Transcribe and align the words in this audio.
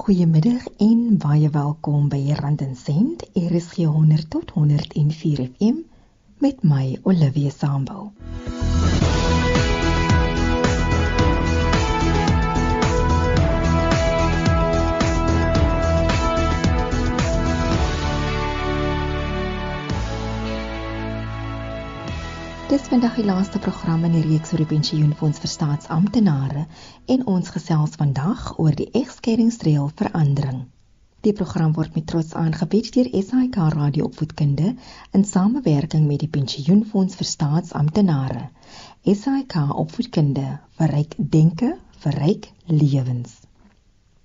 Goeiemiddag 0.00 0.62
en 0.76 1.00
baie 1.20 1.50
welkom 1.52 2.06
by 2.08 2.32
Rand 2.38 2.62
en 2.64 2.72
Sent, 2.76 3.26
RSG 3.36 3.84
100 3.84 4.30
tot 4.32 4.50
104 4.56 5.44
FM 5.58 5.84
met 6.38 6.64
my 6.64 6.96
Olivia 7.02 7.52
Sambul. 7.52 8.08
Dis 22.70 22.84
vandag 22.86 23.16
die 23.18 23.24
laaste 23.26 23.58
program 23.58 24.04
in 24.06 24.12
die 24.14 24.22
reeks 24.22 24.52
oor 24.52 24.60
die 24.62 24.68
pensioenfonds 24.70 25.40
vir 25.42 25.50
staatsamptenare 25.50 26.60
en 27.14 27.24
ons 27.32 27.50
gesels 27.50 27.96
vandag 27.98 28.44
oor 28.62 28.76
die 28.78 28.86
egskeidingsreël 29.00 29.88
verandering. 30.00 30.60
Die 31.26 31.32
program 31.40 31.74
word 31.74 31.98
met 31.98 32.06
trots 32.12 32.30
aangebied 32.38 32.92
deur 32.94 33.10
SAK 33.24 33.58
Radio 33.74 34.06
Opvoedkunde 34.06 34.76
in 35.18 35.26
samewerking 35.32 36.06
met 36.12 36.22
die 36.22 36.30
pensioenfonds 36.38 37.18
vir 37.18 37.30
staatsamptenare. 37.32 38.46
SAK 39.02 39.58
Opvoedkunde 39.74 40.46
verryk 40.78 41.18
denke, 41.18 41.74
verryk 42.06 42.52
lewens. 42.70 43.34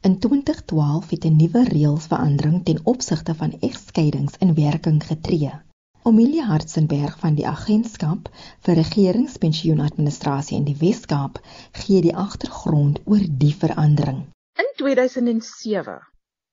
In 0.06 0.20
2012 0.22 1.16
het 1.18 1.26
'n 1.26 1.42
nuwe 1.42 1.66
reëlsverandering 1.74 2.64
ten 2.64 2.86
opsigte 2.94 3.34
van 3.34 3.58
egskeidings 3.60 4.38
in 4.38 4.54
werking 4.54 5.02
getree. 5.02 5.65
Omilia 6.08 6.44
Hartzenberg 6.46 7.16
van 7.18 7.34
die 7.34 7.48
Agentskap 7.50 8.28
vir 8.66 8.76
Regeringspensioenadministrasie 8.78 10.54
in 10.60 10.66
die 10.68 10.76
Wes-Kaap 10.78 11.40
gee 11.80 12.04
die 12.06 12.14
agtergrond 12.24 13.00
oor 13.10 13.24
die 13.44 13.56
verandering. 13.64 14.20
In 14.62 14.68
2007 14.78 15.96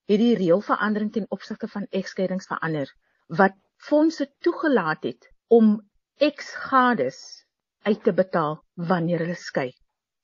het 0.09 0.23
die 0.23 0.31
reëlverandering 0.39 1.11
ten 1.13 1.27
opsigte 1.37 1.69
van 1.69 1.85
egskeidings 2.01 2.49
verander 2.49 2.89
wat 3.41 3.59
fondse 3.89 4.31
toegelaat 4.41 5.05
het 5.11 5.29
om 5.53 5.75
eksgades 6.17 7.19
uit 7.85 8.01
te 8.09 8.15
betaal 8.23 8.57
wanneer 8.93 9.27
hulle 9.27 9.37
skei. 9.37 9.69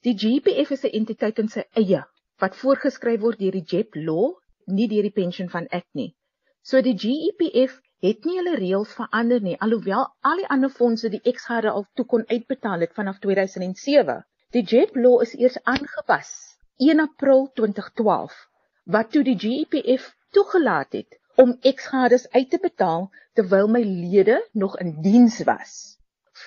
Die 0.08 0.16
GPF 0.16 0.72
is 0.78 0.86
'n 0.88 0.96
entiteit 1.02 1.42
in 1.44 1.52
sy 1.52 1.66
eie 1.76 2.00
wat 2.40 2.56
voorgeskryf 2.56 3.20
word 3.20 3.44
deur 3.44 3.60
die 3.60 3.76
JEP 3.76 4.00
law, 4.08 4.32
nie 4.64 4.88
deur 4.88 5.04
die 5.04 5.16
Pension 5.20 5.52
Fund 5.52 5.68
Act 5.68 5.92
nie. 5.92 6.14
So 6.62 6.80
die 6.80 6.96
GEPF 6.96 7.76
het 8.04 8.26
nie 8.28 8.36
hulle 8.38 8.54
reëls 8.58 8.90
verander 8.96 9.40
nie 9.42 9.56
alhoewel 9.64 10.04
al 10.30 10.40
die 10.40 10.48
ander 10.54 10.70
fondse 10.74 11.08
die 11.14 11.22
eksgade 11.30 11.70
al 11.70 11.86
toe 11.98 12.04
kon 12.12 12.26
uitbetaal 12.28 12.84
het 12.86 12.92
vanaf 12.98 13.18
2007. 13.24 14.20
Die 14.54 14.62
JEP 14.62 14.94
law 14.96 15.16
is 15.24 15.34
eers 15.34 15.58
aangepas 15.72 16.30
1 16.88 17.00
April 17.04 17.48
2012 17.60 18.36
wat 18.96 19.10
toe 19.12 19.24
die 19.26 19.36
GEPF 19.44 20.04
toegelaat 20.36 20.94
het 20.98 21.18
om 21.42 21.56
eksgades 21.70 22.28
uit 22.36 22.50
te 22.50 22.60
betaal 22.62 23.08
terwyl 23.38 23.68
my 23.74 23.82
lede 23.82 24.38
nog 24.52 24.78
in 24.84 24.94
diens 25.02 25.40
was. 25.50 25.74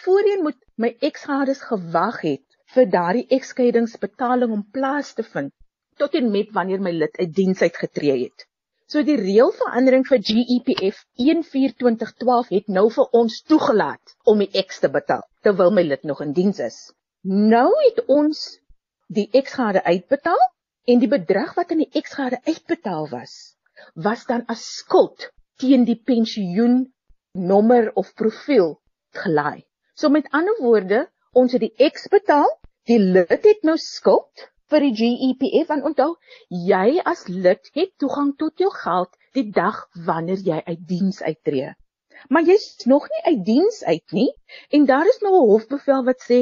Voorheen 0.02 0.44
moet 0.48 0.60
my 0.76 0.96
eksgades 1.10 1.62
gewag 1.68 2.22
het 2.22 2.60
vir 2.76 2.88
daardie 2.96 3.28
ekskeidingsbetaling 3.38 4.56
om 4.56 4.64
plaas 4.72 5.14
te 5.14 5.28
vind 5.34 5.52
tot 6.00 6.16
en 6.16 6.32
met 6.32 6.56
wanneer 6.56 6.82
my 6.82 6.96
lid 6.96 7.18
uit 7.20 7.36
diens 7.36 7.62
uitgetree 7.62 8.24
het. 8.24 8.48
So 8.92 9.00
die 9.08 9.14
reëlverandering 9.16 10.02
vir 10.04 10.20
GEPF 10.28 10.98
1/4/2012 11.26 12.50
het 12.56 12.66
nou 12.78 12.90
vir 12.96 13.14
ons 13.20 13.38
toegelaat 13.52 14.16
om 14.32 14.42
die 14.44 14.64
X 14.64 14.82
te 14.84 14.90
betaal 14.96 15.22
terwyl 15.48 15.72
my 15.78 15.86
lid 15.86 16.04
nog 16.10 16.20
in 16.26 16.34
diens 16.36 16.60
is. 16.66 16.80
Nou 17.24 17.70
het 17.86 18.02
ons 18.16 18.42
die 19.20 19.30
X-gade 19.44 19.86
uitbetaal 19.86 20.44
en 20.92 21.00
die 21.00 21.12
bedrag 21.14 21.56
wat 21.62 21.72
in 21.72 21.86
die 21.86 22.02
X-gade 22.02 22.42
uitbetaal 22.44 23.08
was, 23.14 23.38
was 23.96 24.28
dan 24.28 24.44
as 24.52 24.68
skuld 24.82 25.30
teen 25.64 25.88
die 25.88 26.00
pensioen 26.12 26.82
nommer 27.32 27.94
of 27.96 28.12
profiel 28.20 28.74
gelaai. 29.24 29.64
So 29.96 30.12
met 30.12 30.28
ander 30.36 30.60
woorde, 30.60 31.06
ons 31.32 31.56
het 31.56 31.64
die 31.64 31.92
X 31.92 32.10
betaal, 32.12 32.52
die 32.92 33.00
lid 33.00 33.32
het 33.40 33.64
nou 33.64 33.80
skuld 33.80 34.51
vir 34.72 34.84
die 34.86 34.94
GEPF 35.00 35.72
en 35.76 35.82
onthou 35.90 36.12
jy 36.70 37.02
as 37.12 37.24
lid 37.30 37.70
het 37.78 37.90
toegang 38.04 38.30
tot 38.44 38.64
jou 38.64 38.70
geld 38.76 39.18
die 39.38 39.48
dag 39.58 39.82
wanneer 40.10 40.44
jy 40.46 40.60
uit 40.68 40.86
diens 40.92 41.20
uittreë. 41.22 41.74
Maar 42.30 42.46
jy's 42.48 42.86
nog 42.92 43.08
nie 43.12 43.24
uit 43.32 43.42
diens 43.50 43.82
uit 43.84 44.16
nie 44.18 44.30
en 44.78 44.88
daar 44.92 45.10
is 45.14 45.20
nou 45.26 45.34
'n 45.40 45.50
hofbevel 45.50 46.06
wat 46.10 46.24
sê 46.28 46.40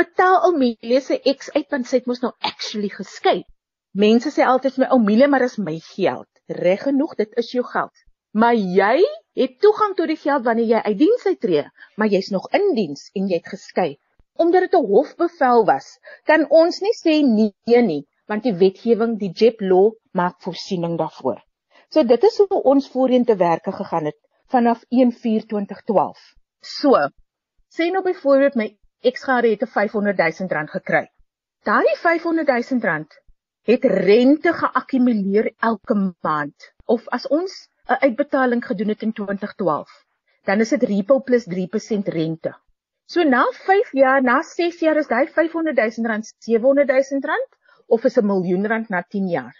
betaal 0.00 0.36
Amelia 0.50 1.00
se 1.00 1.20
ex 1.32 1.50
uit 1.56 1.68
want 1.70 1.88
sy 1.88 2.00
het 2.00 2.10
mos 2.10 2.22
nou 2.24 2.32
actually 2.50 2.92
geskei. 2.98 3.38
Mense 4.04 4.30
sê 4.36 4.44
altyd 4.52 4.78
my 4.78 4.90
Amelia 4.98 5.28
maar 5.28 5.46
is 5.48 5.58
my 5.58 5.78
geld. 5.94 6.28
Reg 6.46 6.82
genoeg, 6.82 7.14
dit 7.14 7.32
is 7.42 7.50
jou 7.52 7.64
geld. 7.64 8.04
Maar 8.32 8.54
jy 8.54 9.02
het 9.34 9.58
toegang 9.60 9.96
tot 9.96 10.06
die 10.06 10.20
geld 10.26 10.44
wanneer 10.44 10.66
jy 10.74 10.80
uit 10.84 10.98
diens 10.98 11.26
uittreë, 11.26 11.66
maar 11.96 12.08
jy's 12.08 12.30
nog 12.30 12.46
in 12.52 12.74
diens 12.74 13.10
en 13.14 13.26
jy 13.28 13.40
het 13.40 13.52
geskei 13.56 13.90
omdat 14.42 14.64
dit 14.66 14.74
'n 14.78 14.86
hofbevel 14.94 15.64
was, 15.64 15.86
kan 16.24 16.46
ons 16.48 16.80
nie 16.80 16.96
sê 17.04 17.14
nee 17.22 17.82
nie, 17.82 18.02
want 18.26 18.42
die 18.42 18.54
wetgewing, 18.54 19.18
die 19.18 19.32
JEP 19.40 19.60
law 19.60 19.92
maak 20.12 20.36
voorsiening 20.44 20.96
daarvoor. 20.98 21.40
So 21.90 22.04
dit 22.04 22.22
is 22.24 22.36
hoe 22.38 22.62
ons 22.72 22.88
voorheen 22.88 23.24
te 23.24 23.36
werke 23.36 23.72
gegaan 23.72 24.04
het 24.04 24.18
vanaf 24.54 24.84
1/4/2012. 24.88 26.20
So, 26.60 27.08
sê 27.76 27.90
nou 27.90 28.02
byvoorbeeld 28.02 28.54
my 28.54 28.68
eksgade 29.00 29.50
het 29.50 29.62
'n 29.62 29.72
500 29.74 30.16
000 30.16 30.48
rand 30.50 30.70
gekry. 30.70 31.10
Daardie 31.64 31.96
500 31.96 32.48
000 32.70 32.80
rand 32.80 33.20
het 33.62 33.84
rente 33.84 34.52
geakkumuleer 34.52 35.52
elke 35.58 36.14
maand 36.20 36.72
of 36.86 37.08
as 37.08 37.28
ons 37.28 37.68
'n 37.88 38.00
uitbetaling 38.06 38.64
gedoen 38.66 38.88
het 38.88 39.02
in 39.02 39.12
2012, 39.12 39.90
dan 40.44 40.60
is 40.60 40.68
dit 40.68 40.82
repo 40.82 41.20
plus 41.20 41.44
3% 41.44 42.08
rente. 42.08 42.54
So 43.10 43.24
na 43.26 43.42
5 43.66 43.88
jaar, 43.98 44.22
na 44.22 44.36
6 44.46 44.76
jaar 44.84 44.98
is 45.00 45.08
daai 45.10 45.26
500 45.36 45.78
000 45.78 46.06
rand 46.10 46.28
700 46.46 46.90
000 46.90 47.24
rand 47.30 47.56
of 47.96 48.04
is 48.08 48.18
'n 48.20 48.26
miljoen 48.26 48.66
rand 48.72 48.88
na 48.94 49.00
10 49.14 49.24
jaar. 49.28 49.56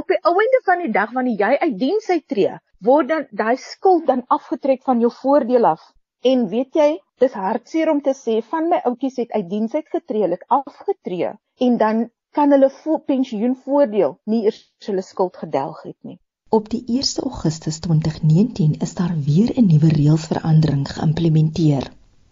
Op 0.00 0.10
die 0.12 0.18
einde 0.30 0.58
van 0.64 0.82
die 0.84 0.90
dag 0.96 1.14
wanneer 1.18 1.38
jy 1.44 1.56
uit 1.62 1.78
diens 1.78 2.08
uittreë, 2.08 2.58
word 2.88 3.08
dan 3.08 3.24
daai 3.30 3.56
skuld 3.56 4.04
dan 4.06 4.24
afgetrek 4.36 4.82
van 4.88 5.00
jou 5.00 5.10
voordeel 5.20 5.64
af. 5.64 5.86
En 6.32 6.42
weet 6.48 6.76
jy, 6.80 6.90
dis 7.24 7.38
hartseer 7.44 7.90
om 7.90 8.02
te 8.08 8.12
sê 8.18 8.34
van 8.50 8.68
my 8.68 8.80
oudjies 8.90 9.16
het 9.22 9.32
uit 9.32 9.48
diens 9.48 9.74
uitgetree, 9.74 10.28
het 10.28 10.44
afgetree 10.58 11.30
en 11.68 11.76
dan 11.76 12.10
kan 12.36 12.52
hulle 12.52 12.70
pensioenvoordeel 13.06 14.18
nie 14.24 14.42
eers 14.44 14.60
hulle 14.86 15.02
skuld 15.02 15.36
gedelg 15.36 15.80
het 15.82 15.96
nie. 16.02 16.18
Op 16.50 16.68
die 16.68 16.84
1 16.98 17.24
Augustus 17.24 17.80
2019 17.80 18.76
is 18.88 18.94
daar 18.94 19.16
weer 19.30 19.56
'n 19.56 19.66
nuwe 19.72 19.88
reëlsverandering 19.88 20.84
geïmplementeer. 20.88 21.88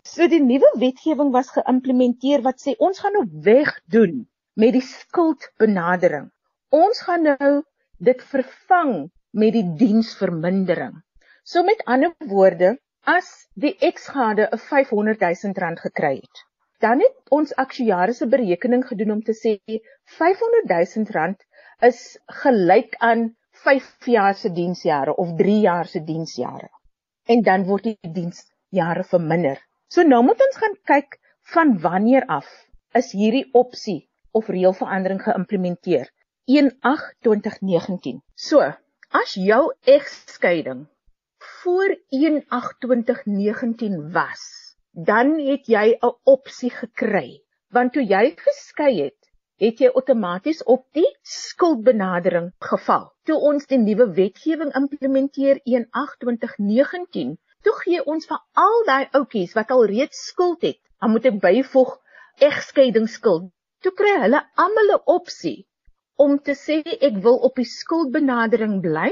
So 0.09 0.25
die 0.33 0.41
nuwe 0.41 0.69
wetgewing 0.81 1.31
was 1.35 1.51
geïmplementeer 1.53 2.41
wat 2.45 2.63
sê 2.65 2.73
ons 2.87 3.01
gaan 3.03 3.13
nou 3.17 3.25
wegdoen 3.47 4.15
met 4.63 4.73
die 4.77 4.85
skuldbenadering. 4.91 6.31
Ons 6.79 7.03
gaan 7.05 7.27
nou 7.29 7.51
dit 8.09 8.23
vervang 8.31 8.93
met 9.43 9.53
die 9.59 9.67
diensvermindering. 9.83 10.95
So 11.45 11.63
met 11.67 11.85
ander 11.85 12.15
woorde, 12.33 12.71
as 13.05 13.29
die 13.67 13.75
eksgade 13.91 14.49
'n 14.49 14.63
500 14.71 15.21
000 15.27 15.61
rand 15.65 15.85
gekry 15.85 16.15
het, 16.23 16.43
dan 16.81 17.05
het 17.05 17.37
ons 17.41 17.55
aktuariese 17.67 18.33
berekening 18.37 18.89
gedoen 18.89 19.15
om 19.19 19.23
te 19.23 19.37
sê 19.45 19.55
500 20.17 20.73
000 20.73 21.17
rand 21.19 21.45
is 21.93 22.03
gelyk 22.43 22.97
aan 23.13 23.35
5 23.69 24.13
jaar 24.17 24.35
se 24.35 24.49
diensjare 24.53 25.17
of 25.17 25.37
3 25.37 25.61
jaar 25.61 25.87
se 25.87 26.05
diensjare. 26.05 26.69
En 27.27 27.43
dan 27.43 27.65
word 27.69 27.93
die 27.93 28.13
diensjare 28.21 29.05
verminder. 29.05 29.68
So 29.89 30.03
nou 30.05 30.21
moet 30.25 30.41
ons 30.45 30.57
gaan 30.61 30.77
kyk 30.89 31.15
van 31.55 31.71
wanneer 31.81 32.25
af 32.29 32.49
is 32.99 33.07
hierdie 33.17 33.49
opsie 33.57 34.01
of 34.37 34.49
reëlverandering 34.53 35.21
geïmplementeer. 35.25 36.07
1/8/2019. 36.57 38.19
So, 38.35 38.61
as 39.21 39.33
jou 39.35 39.73
egskeiding 39.95 40.83
voor 41.63 41.97
1/8/2019 42.19 44.13
was, 44.13 44.43
dan 44.93 45.39
het 45.49 45.65
jy 45.73 45.97
'n 45.97 46.13
opsie 46.25 46.71
gekry. 46.71 47.43
Want 47.73 47.93
toe 47.93 48.05
jy 48.05 48.37
geskei 48.37 48.93
het, 49.01 49.21
het 49.57 49.81
jy 49.81 49.89
outomaties 49.89 50.63
op 50.65 50.85
die 50.93 51.17
skuldbenadering 51.23 52.53
geval. 52.61 53.13
Toe 53.25 53.39
ons 53.41 53.67
die 53.67 53.79
nuwe 53.79 54.13
wetgewing 54.13 54.73
implementeer 54.75 55.61
1/8/2019 55.65 57.39
Toe 57.67 57.75
gee 57.83 58.03
ons 58.13 58.29
vir 58.31 58.41
al 58.65 58.85
daai 58.89 59.09
ouetjies 59.19 59.55
wat 59.59 59.71
al 59.75 59.85
reeds 59.91 60.19
skuld 60.31 60.67
het, 60.67 60.79
dan 61.01 61.11
moet 61.15 61.25
ek 61.31 61.41
byvoeg 61.45 61.95
egskeidingsskuld. 62.49 63.49
Toe 63.83 63.93
kry 64.01 64.13
hulle 64.25 64.43
almal 64.65 64.93
'n 64.97 65.03
opsie 65.15 65.59
om 66.25 66.39
te 66.49 66.55
sê 66.61 66.77
ek 67.09 67.19
wil 67.25 67.39
op 67.49 67.59
die 67.61 67.71
skuldbenadering 67.73 68.79
bly 68.87 69.11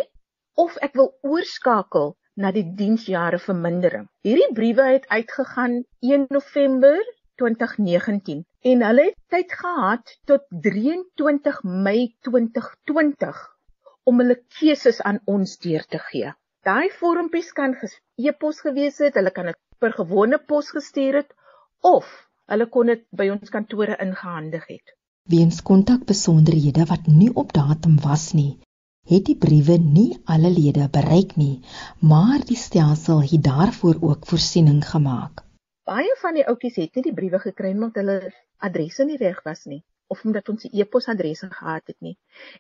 of 0.64 0.78
ek 0.88 0.94
wil 1.00 1.10
oorskakel 1.32 2.14
na 2.44 2.52
die 2.52 2.64
diensjare 2.78 3.38
vermindering. 3.48 4.06
Hierdie 4.26 4.54
briewe 4.60 4.86
het 4.92 5.06
uitgegaan 5.18 5.76
1 6.12 6.26
November 6.38 7.02
2019 7.42 8.42
en 8.72 8.86
hulle 8.88 9.04
het 9.10 9.18
tyd 9.34 9.52
gehad 9.60 10.16
tot 10.30 10.48
23 10.70 11.62
Mei 11.86 12.00
2020 12.28 13.44
om 14.10 14.22
hulle 14.22 14.38
keuses 14.58 15.02
aan 15.02 15.22
ons 15.36 15.58
deur 15.66 15.86
te 15.94 16.02
gee. 16.10 16.32
Daai 16.66 16.88
vormpies 16.98 17.52
kan 17.54 17.76
e-pos 18.18 18.56
gewees 18.64 18.96
het, 18.98 19.14
hulle 19.14 19.30
kan 19.30 19.46
dit 19.46 19.58
per 19.78 19.92
gewone 19.94 20.38
pos 20.50 20.72
gestuur 20.74 21.18
het 21.20 21.28
of 21.90 22.06
hulle 22.50 22.66
kon 22.76 22.88
dit 22.90 23.04
by 23.20 23.26
ons 23.34 23.52
kantore 23.54 23.94
ingehandig 24.02 24.64
het. 24.72 24.94
Weens 25.30 25.60
kontakbesonderhede 25.68 26.86
wat 26.90 27.06
nie 27.06 27.28
op 27.42 27.52
datum 27.54 28.00
was 28.02 28.24
nie, 28.38 28.58
het 29.12 29.28
die 29.28 29.36
briewe 29.44 29.76
nie 29.82 30.08
alle 30.34 30.50
lede 30.56 30.88
bereik 30.96 31.36
nie, 31.38 31.62
maar 32.02 32.42
die 32.48 32.58
stelsel 32.58 33.22
het 33.22 33.44
daarvoor 33.46 34.02
ook 34.10 34.26
voorsiening 34.26 34.82
gemaak. 34.88 35.44
Baie 35.86 36.18
van 36.24 36.34
die 36.34 36.46
ouppies 36.50 36.80
het 36.82 36.98
nie 36.98 37.06
die 37.06 37.14
briewe 37.20 37.38
gekry 37.46 37.76
omdat 37.76 38.02
hulle 38.02 38.18
adresse 38.70 39.06
nie 39.06 39.20
reg 39.22 39.38
was 39.46 39.68
nie 39.70 39.84
of 40.10 40.26
omdat 40.26 40.50
ons 40.50 40.66
die 40.66 40.82
e-posadresse 40.82 41.46
gehad 41.54 41.86
het 41.86 42.00
nie. 42.02 42.16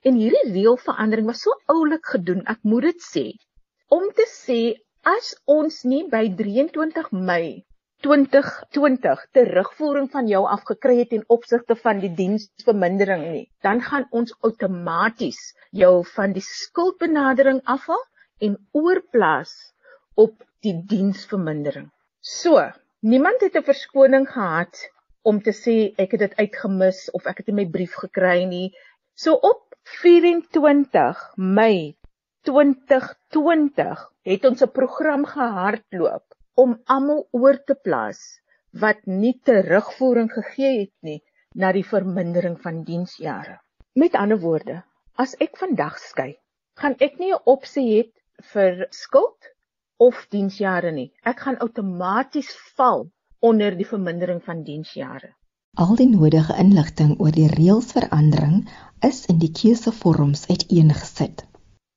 En 0.06 0.14
hierdie 0.14 0.46
reëlverandering 0.52 1.26
was 1.26 1.42
so 1.42 1.58
oulik 1.74 2.06
gedoen, 2.14 2.46
ek 2.46 2.62
moet 2.62 2.92
dit 2.92 3.02
sê. 3.10 3.26
Om 3.88 4.08
te 4.18 4.24
sê 4.26 4.60
as 5.06 5.26
ons 5.54 5.74
nie 5.86 6.00
by 6.10 6.24
23 6.38 7.10
Mei 7.26 7.62
2020 8.02 9.20
terugvoering 9.38 10.08
van 10.14 10.26
jou 10.26 10.40
afgekry 10.54 10.96
het 10.98 11.12
in 11.14 11.22
opsigte 11.34 11.76
van 11.82 12.00
die 12.02 12.10
diensvermindering 12.20 13.22
nie, 13.30 13.44
dan 13.62 13.78
gaan 13.88 14.08
ons 14.10 14.34
outomaties 14.48 15.38
jou 15.70 15.92
van 16.16 16.34
die 16.34 16.42
skuldbenadering 16.42 17.60
afhaal 17.76 18.02
en 18.48 18.56
oorplaas 18.74 19.54
op 20.24 20.34
die 20.66 20.74
diensvermindering. 20.94 21.86
So, 22.18 22.58
niemand 23.06 23.46
het 23.46 23.54
'n 23.54 23.68
verskoning 23.70 24.26
gehad 24.26 24.82
om 25.22 25.38
te 25.42 25.54
sê 25.54 25.94
ek 25.94 26.10
het 26.18 26.26
dit 26.26 26.34
uitgemis 26.42 27.06
of 27.14 27.26
ek 27.26 27.38
het 27.38 27.46
nie 27.46 27.60
my 27.62 27.68
brief 27.70 27.94
gekry 28.02 28.42
nie. 28.50 28.74
So 29.14 29.38
op 29.52 29.62
24 30.02 31.22
Mei 31.36 31.94
2020 32.46 34.02
het 34.30 34.44
ons 34.50 34.62
'n 34.62 34.70
program 34.78 35.24
gehardloop 35.26 36.34
om 36.54 36.76
almal 36.84 37.22
oor 37.30 37.58
te 37.70 37.74
plaas 37.74 38.20
wat 38.82 39.06
nie 39.06 39.34
terugvoering 39.48 40.30
gegee 40.32 40.78
het 40.78 40.94
nie 41.08 41.22
na 41.54 41.72
die 41.72 41.84
vermindering 41.84 42.60
van 42.60 42.84
diensjare. 42.84 43.58
Met 43.92 44.14
ander 44.14 44.38
woorde, 44.38 44.82
as 45.14 45.34
ek 45.46 45.58
vandag 45.58 45.98
skei, 45.98 46.36
gaan 46.80 46.94
ek 46.98 47.18
nie 47.18 47.32
'n 47.32 47.42
opsie 47.44 47.86
hê 47.90 48.02
vir 48.52 48.86
skuld 48.90 49.50
of 49.96 50.26
diensjare 50.30 50.92
nie. 50.92 51.12
Ek 51.24 51.40
gaan 51.40 51.58
outomaties 51.58 52.52
val 52.76 53.10
onder 53.40 53.76
die 53.76 53.88
vermindering 53.94 54.42
van 54.44 54.62
diensjare. 54.62 55.34
Al 55.74 55.96
die 55.96 56.08
nodige 56.08 56.54
inligting 56.58 57.18
oor 57.20 57.32
die 57.32 57.48
reëlsverandering 57.48 58.68
is 59.00 59.26
in 59.26 59.38
die 59.38 59.52
keusevorms 59.52 60.48
uiteengesit. 60.48 61.46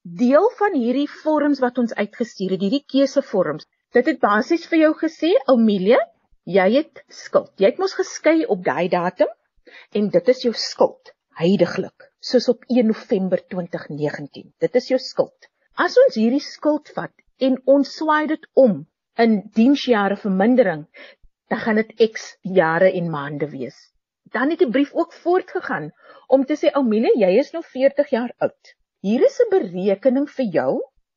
Deel 0.03 0.45
van 0.55 0.75
hierdie 0.79 1.09
vorms 1.11 1.59
wat 1.59 1.77
ons 1.77 1.93
uitgestuur 1.93 2.53
het, 2.55 2.61
hierdie 2.63 2.85
keusevorms, 2.87 3.65
dit 3.91 4.05
het 4.07 4.19
basies 4.21 4.63
vir 4.71 4.79
jou 4.85 4.93
gesê, 5.01 5.33
Amelia, 5.51 5.99
jy 6.47 6.67
het 6.77 7.01
skuld. 7.11 7.51
Jy 7.59 7.73
het 7.73 7.81
mos 7.83 7.97
geskei 7.97 8.45
op 8.47 8.63
daai 8.63 8.87
datum 8.87 9.27
en 9.91 10.07
dit 10.09 10.31
is 10.31 10.45
jou 10.45 10.53
skuld 10.55 11.11
heidaglik, 11.39 12.07
soos 12.23 12.47
op 12.47 12.63
1 12.69 12.87
November 12.87 13.43
2019. 13.51 14.53
Dit 14.59 14.79
is 14.79 14.87
jou 14.87 15.01
skuld. 15.03 15.51
As 15.75 15.99
ons 15.99 16.15
hierdie 16.15 16.43
skuld 16.43 16.91
vat 16.95 17.13
en 17.43 17.59
ons 17.65 17.93
swaai 17.99 18.27
dit 18.31 18.49
om 18.55 18.81
in 19.19 19.37
diensjare 19.55 20.15
vermindering, 20.15 20.87
dan 21.51 21.63
gaan 21.65 21.83
dit 21.83 21.95
X 22.07 22.37
jare 22.41 22.91
en 22.95 23.11
maande 23.11 23.51
wees. 23.51 23.77
Dan 24.31 24.55
het 24.55 24.63
die 24.63 24.71
brief 24.71 24.95
ook 24.95 25.11
voortgegaan 25.11 25.91
om 26.27 26.45
te 26.45 26.55
sê 26.55 26.71
Oumile, 26.71 27.11
jy 27.19 27.35
is 27.43 27.51
nou 27.51 27.63
40 27.67 28.15
jaar 28.15 28.35
oud. 28.39 28.78
Hier 29.07 29.21
is 29.25 29.35
'n 29.39 29.49
berekening 29.51 30.25
vir 30.37 30.47
jou, 30.53 30.71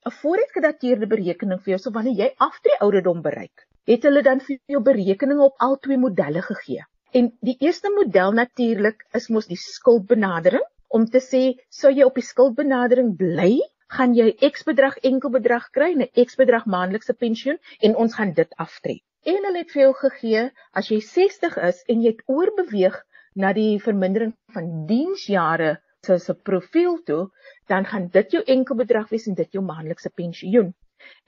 'n 0.06 0.12
vooruitgedateerde 0.18 1.06
berekening 1.12 1.58
vir 1.62 1.72
jou 1.72 1.78
so 1.84 1.90
wanneer 1.96 2.20
jy 2.20 2.28
aftree 2.46 2.76
ouderdom 2.86 3.22
bereik. 3.24 3.64
Het 3.90 4.06
hulle 4.08 4.22
dan 4.22 4.40
vir 4.48 4.58
jou 4.74 4.82
berekeninge 4.88 5.42
op 5.48 5.64
al 5.66 5.74
twee 5.86 5.98
modelle 5.98 6.42
gegee. 6.50 6.84
En 7.12 7.32
die 7.48 7.56
eerste 7.58 7.90
model 7.96 8.32
natuurlik 8.38 9.02
is 9.20 9.28
mos 9.28 9.50
die 9.50 9.58
skuldbenadering 9.64 10.68
om 10.88 11.10
te 11.10 11.24
sê 11.26 11.42
sou 11.80 11.90
jy 11.90 12.06
op 12.06 12.14
die 12.14 12.28
skuldbenadering 12.30 13.16
bly, 13.16 13.58
gaan 13.98 14.14
jy 14.14 14.30
X 14.52 14.62
bedrag 14.62 14.96
enkel 15.02 15.30
bedrag 15.40 15.70
kry, 15.70 15.92
'n 15.94 16.10
X 16.26 16.36
bedrag 16.36 16.66
maandelikse 16.66 17.14
pensioen 17.14 17.58
en 17.80 17.96
ons 17.96 18.14
gaan 18.14 18.32
dit 18.32 18.54
aftrek 18.58 19.02
en 19.24 19.44
hulle 19.46 19.58
het 19.58 19.70
vir 19.70 19.82
jou 19.82 19.92
gegee 19.94 20.50
as 20.72 20.88
jy 20.90 21.00
60 21.08 21.56
is 21.68 21.82
en 21.88 22.00
jy 22.02 22.14
het 22.14 22.22
oorbeweeg 22.26 22.96
na 23.34 23.52
die 23.52 23.78
vermindering 23.82 24.32
van 24.54 24.70
diensjare 24.86 25.80
soos 26.06 26.24
'n 26.30 26.38
profiel 26.48 26.96
toe, 27.08 27.24
dan 27.72 27.84
gaan 27.90 28.06
dit 28.16 28.32
jou 28.36 28.42
enkel 28.54 28.78
bedrag 28.78 29.10
wees 29.14 29.26
en 29.30 29.36
dit 29.40 29.52
jou 29.56 29.62
maandelikse 29.64 30.10
pensioen. 30.20 30.72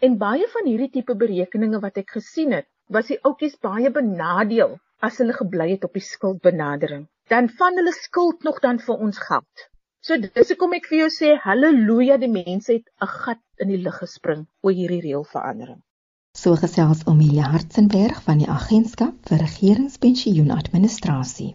En 0.06 0.16
baie 0.18 0.48
van 0.54 0.70
hierdie 0.70 0.90
tipe 0.96 1.14
berekeninge 1.20 1.80
wat 1.84 2.00
ek 2.02 2.14
gesien 2.16 2.54
het, 2.56 2.66
was 2.96 3.12
die 3.12 3.20
ouppies 3.30 3.54
baie 3.68 3.92
benadeel 3.98 4.74
as 5.08 5.20
hulle 5.22 5.36
gebly 5.36 5.68
het 5.70 5.86
op 5.88 5.94
die 5.98 6.06
skuldbenadering. 6.08 7.06
Dan 7.30 7.48
van 7.60 7.78
hulle 7.80 7.92
skuld 7.92 8.42
nog 8.48 8.60
dan 8.66 8.82
vir 8.86 9.06
ons 9.08 9.18
geld. 9.28 9.68
So 10.04 10.18
dis 10.20 10.50
hoekom 10.52 10.76
ek 10.76 10.90
vir 10.90 10.98
jou 10.98 11.10
sê 11.16 11.32
haleluja 11.46 12.18
die 12.20 12.32
mense 12.32 12.72
het 12.72 12.90
'n 13.00 13.12
gat 13.16 13.42
in 13.64 13.72
die 13.72 13.82
lug 13.86 13.98
gespring 14.02 14.46
oor 14.62 14.74
hierdie 14.80 15.04
reëlverandering. 15.06 15.80
So 16.36 16.56
gesels 16.58 17.06
Omelia 17.06 17.46
Hartzenberg 17.54 18.22
van 18.22 18.38
die 18.42 18.50
Agentskap 18.50 19.14
vir 19.28 19.38
Regeringspensioenadministrasie. 19.46 21.54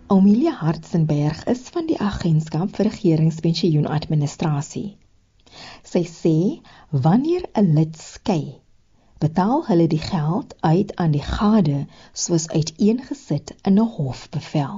Amelia 0.08 0.54
Hartzenberg 0.62 1.44
is 1.50 1.60
van 1.74 1.90
die 1.90 2.00
Agentskap 2.00 2.76
vir 2.78 2.86
Regeringspensioenadministrasie. 2.92 5.03
Sy 5.92 6.04
sê 6.08 6.38
wanneer 7.06 7.44
'n 7.62 7.74
lid 7.76 7.96
skei, 8.00 8.62
betaal 9.24 9.66
hulle 9.68 9.88
die 9.88 10.02
geld 10.04 10.56
uit 10.62 10.96
aan 10.96 11.12
die 11.12 11.26
gade 11.36 11.80
soos 12.24 12.46
uiteengesit 12.58 13.52
in 13.68 13.80
'n 13.80 13.90
hofbevel. 13.98 14.78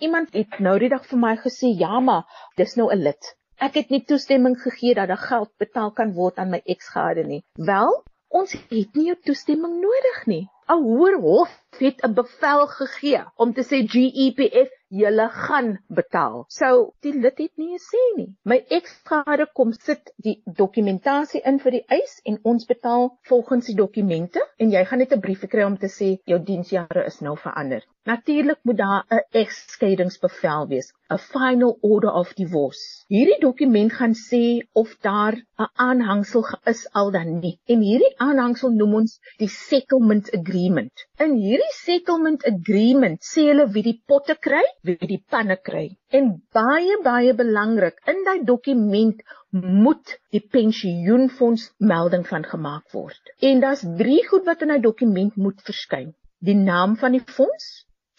Iemand 0.00 0.34
het 0.36 0.58
nou 0.66 0.78
die 0.78 0.88
dag 0.94 1.06
vir 1.06 1.18
my 1.18 1.34
gesê, 1.36 1.72
"Ja, 1.84 2.00
maar 2.00 2.24
dis 2.56 2.74
nou 2.76 2.92
'n 2.92 3.02
lid. 3.08 3.36
Ek 3.56 3.74
het 3.74 3.90
nie 3.90 4.04
toestemming 4.04 4.56
gegee 4.62 4.94
dat 4.94 5.08
daar 5.08 5.26
geld 5.30 5.50
betaal 5.58 5.92
kan 5.92 6.12
word 6.12 6.36
aan 6.38 6.50
my 6.50 6.60
eksgade 6.64 7.24
nie." 7.24 7.42
Wel, 7.54 8.04
ons 8.28 8.52
het 8.52 8.94
nie 8.94 9.06
jou 9.06 9.16
toestemming 9.24 9.80
nodig 9.80 10.26
nie. 10.26 10.48
'n 10.72 10.82
Hoër 10.82 11.14
hof 11.20 11.52
het 11.78 11.98
'n 12.06 12.14
bevel 12.14 12.66
gegee 12.66 13.22
om 13.36 13.52
te 13.52 13.62
sê 13.62 13.78
GEPF 13.92 14.70
julle 14.88 15.28
gaan 15.28 15.78
betaal. 15.88 16.44
So 16.48 16.94
die 17.02 17.12
lid 17.12 17.38
het 17.38 17.52
nie 17.56 17.78
gesê 17.78 18.02
nie. 18.16 18.28
My 18.44 18.60
eksgade 18.78 19.46
kom 19.52 19.72
sit 19.72 20.12
die 20.16 20.36
dokumentasie 20.46 21.42
in 21.44 21.58
vir 21.64 21.76
die 21.78 21.84
eis 21.88 22.20
en 22.24 22.38
ons 22.52 22.66
betaal 22.66 23.10
volgens 23.30 23.66
die 23.66 23.76
dokumente 23.80 24.44
en 24.58 24.70
jy 24.70 24.84
gaan 24.84 24.98
net 24.98 25.12
'n 25.12 25.20
brief 25.20 25.42
kry 25.48 25.64
om 25.64 25.76
te 25.76 25.90
sê 25.96 26.18
jou 26.26 26.38
diensjare 26.38 27.06
is 27.06 27.20
nou 27.20 27.36
verander. 27.36 27.82
Natuurlik 28.06 28.58
moet 28.62 28.76
daar 28.76 29.04
'n 29.10 29.24
egskeidingsbevel 29.30 30.68
wees, 30.68 30.92
'n 31.10 31.18
final 31.18 31.78
order 31.80 32.12
of 32.12 32.34
divorce. 32.34 33.04
Hierdie 33.08 33.40
dokument 33.40 33.92
gaan 33.92 34.14
sê 34.14 34.66
of 34.72 34.96
daar 35.00 35.34
'n 35.58 35.70
aanhangsel 35.74 36.44
is 36.64 36.86
al 36.92 37.10
dan 37.10 37.38
nie. 37.38 37.58
En 37.66 37.80
hierdie 37.80 38.18
aanhangsel 38.18 38.70
noem 38.70 38.94
ons 38.94 39.20
die 39.38 39.48
settlement 39.48 40.30
agreement. 40.32 40.53
In 40.54 41.32
hierdie 41.34 41.42
hierdie 41.44 41.74
settlement 41.76 42.44
agreement 42.46 43.22
sê 43.28 43.46
hulle 43.48 43.64
wie 43.74 43.82
die 43.86 43.96
potte 44.10 44.36
kry, 44.46 44.62
wie 44.86 45.08
die 45.12 45.18
panne 45.34 45.56
kry. 45.68 45.86
En 46.18 46.28
baie 46.58 46.98
baie 47.06 47.32
belangrik, 47.40 47.98
in 48.12 48.22
daai 48.28 48.44
dokument 48.50 49.22
moet 49.50 50.14
die 50.36 50.42
pensioenfonds 50.56 51.64
melding 51.92 52.26
van 52.28 52.46
gemaak 52.52 52.86
word. 52.94 53.32
En 53.50 53.62
daar's 53.64 53.82
drie 53.98 54.22
goed 54.28 54.46
wat 54.50 54.62
in 54.62 54.74
daai 54.74 54.84
dokument 54.86 55.36
moet 55.36 55.62
verskyn. 55.70 56.12
Die 56.38 56.58
naam 56.58 56.94
van 57.02 57.18
die 57.18 57.24
fonds, 57.36 57.70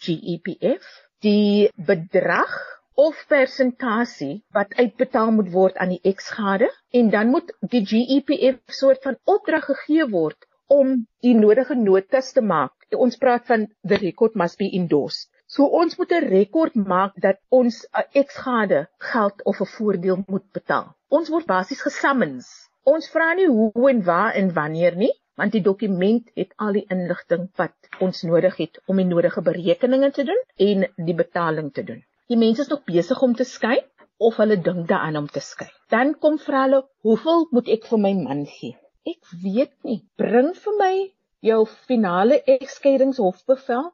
GEPF, 0.04 0.84
die 1.24 1.70
bedrag 1.92 2.52
of 2.96 3.16
persentasie 3.28 4.42
wat 4.56 4.76
uitbetaal 4.76 5.32
moet 5.38 5.48
word 5.56 5.80
aan 5.80 5.94
die 5.94 6.04
eksgade 6.12 6.68
en 7.00 7.08
dan 7.16 7.32
moet 7.32 7.52
die 7.60 7.84
GEPF 7.94 8.60
soort 8.82 9.02
van 9.08 9.16
opdrag 9.24 9.64
gegee 9.72 10.08
word 10.12 10.48
om 10.66 11.06
die 11.22 11.34
nodige 11.34 11.74
notas 11.74 12.32
te 12.32 12.42
maak. 12.42 12.72
Ons 13.06 13.18
praat 13.22 13.46
van 13.46 13.66
the 13.82 13.98
record 14.02 14.34
must 14.34 14.58
be 14.58 14.70
endorsed. 14.78 15.30
So 15.46 15.66
ons 15.80 15.96
moet 15.98 16.12
'n 16.12 16.28
rekord 16.30 16.74
maak 16.74 17.12
dat 17.26 17.38
ons 17.58 17.76
'n 17.94 18.06
eksgade 18.20 18.80
geld 18.98 19.44
of 19.44 19.60
'n 19.60 19.72
voordeel 19.76 20.24
moet 20.26 20.46
betaal. 20.52 20.88
Ons 21.08 21.28
word 21.28 21.46
basies 21.46 21.82
gesammens. 21.82 22.48
Ons 22.84 23.10
vra 23.10 23.34
nie 23.34 23.46
hoe 23.46 23.90
en 23.90 24.02
waar 24.02 24.34
en 24.34 24.52
wanneer 24.52 24.96
nie, 24.96 25.12
want 25.36 25.52
die 25.52 25.62
dokument 25.62 26.30
het 26.34 26.52
al 26.56 26.72
die 26.72 26.86
inligting 26.88 27.48
wat 27.60 27.74
ons 28.00 28.22
nodig 28.22 28.56
het 28.56 28.80
om 28.86 28.96
die 28.96 29.06
nodige 29.06 29.42
berekeninge 29.42 30.10
te 30.10 30.24
doen 30.24 30.42
en 30.68 30.86
die 30.96 31.14
betaling 31.14 31.72
te 31.72 31.84
doen. 31.84 32.02
Die 32.28 32.38
mense 32.38 32.62
is 32.62 32.72
nog 32.72 32.84
besig 32.84 33.22
om 33.22 33.34
te 33.34 33.44
skei 33.44 33.78
of 34.18 34.36
hulle 34.42 34.56
dink 34.68 34.88
daaraan 34.88 35.16
om 35.16 35.28
te 35.28 35.40
skei. 35.40 35.68
Dan 35.90 36.14
kom 36.18 36.38
vra 36.38 36.62
hulle, 36.64 36.82
"Hoeveel 37.02 37.48
moet 37.50 37.68
ek 37.68 37.86
vir 37.86 37.98
my 37.98 38.12
man 38.14 38.46
gee?" 38.46 38.76
Ek 39.06 39.30
weet 39.42 39.74
nie. 39.88 40.00
Bring 40.20 40.52
vir 40.62 40.74
my 40.80 40.94
jou 41.48 41.60
finale 41.88 42.40
egskeidingshofbevel 42.56 43.90